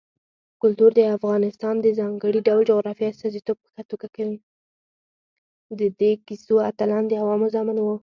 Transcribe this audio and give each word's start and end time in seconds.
د 5.79 5.81
دې 5.99 6.11
کیسو 6.27 6.55
اتلان 6.69 7.03
د 7.07 7.11
عوامو 7.21 7.47
زامن 7.55 7.77
وو. 7.81 7.95